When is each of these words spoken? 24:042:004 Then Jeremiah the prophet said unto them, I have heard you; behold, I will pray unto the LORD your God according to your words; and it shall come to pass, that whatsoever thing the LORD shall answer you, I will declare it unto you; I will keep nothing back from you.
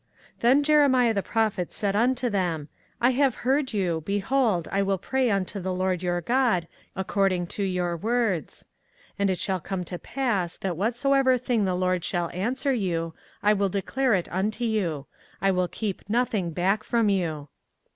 24:042:004 0.37 0.39
Then 0.39 0.63
Jeremiah 0.63 1.13
the 1.13 1.21
prophet 1.21 1.71
said 1.73 1.95
unto 1.95 2.27
them, 2.27 2.69
I 2.99 3.11
have 3.11 3.35
heard 3.45 3.71
you; 3.71 4.01
behold, 4.03 4.67
I 4.71 4.81
will 4.81 4.97
pray 4.97 5.29
unto 5.29 5.59
the 5.59 5.71
LORD 5.71 6.01
your 6.01 6.21
God 6.21 6.67
according 6.95 7.45
to 7.47 7.63
your 7.63 7.95
words; 7.95 8.65
and 9.19 9.29
it 9.29 9.37
shall 9.37 9.59
come 9.59 9.83
to 9.83 9.99
pass, 9.99 10.57
that 10.57 10.75
whatsoever 10.75 11.37
thing 11.37 11.65
the 11.65 11.75
LORD 11.75 12.03
shall 12.03 12.31
answer 12.33 12.73
you, 12.73 13.13
I 13.43 13.53
will 13.53 13.69
declare 13.69 14.15
it 14.15 14.27
unto 14.31 14.63
you; 14.65 15.05
I 15.39 15.51
will 15.51 15.67
keep 15.67 16.01
nothing 16.09 16.49
back 16.49 16.83
from 16.83 17.07
you. 17.07 17.49